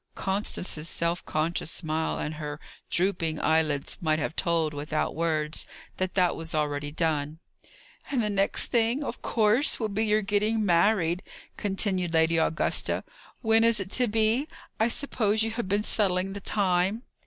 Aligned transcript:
Constance's 0.15 0.89
self 0.89 1.23
conscious 1.27 1.69
smile, 1.69 2.17
and 2.17 2.33
her 2.33 2.59
drooping 2.89 3.39
eyelids 3.39 3.99
might 4.01 4.17
have 4.17 4.35
told, 4.35 4.73
without 4.73 5.13
words, 5.13 5.67
that 5.97 6.15
that 6.15 6.35
was 6.35 6.55
already 6.55 6.91
done. 6.91 7.37
"And 8.09 8.23
the 8.23 8.29
next 8.31 8.71
thing, 8.71 9.03
of 9.03 9.21
course, 9.21 9.79
will 9.79 9.89
be 9.89 10.05
your 10.07 10.23
getting 10.23 10.65
married!" 10.65 11.21
continued 11.55 12.15
Lady 12.15 12.37
Augusta. 12.37 13.03
"When 13.43 13.63
is 13.63 13.79
it 13.79 13.91
to 13.91 14.07
be? 14.07 14.47
I 14.79 14.87
suppose 14.87 15.43
you 15.43 15.51
have 15.51 15.69
been 15.69 15.83
settling 15.83 16.33
the 16.33 16.41
time." 16.41 17.03